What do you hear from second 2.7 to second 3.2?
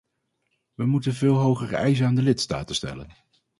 stellen.